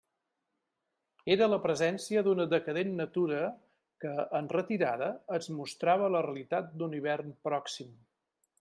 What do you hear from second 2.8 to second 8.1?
natura que, en retirada, ens mostrava la realitat d'un hivern pròxim.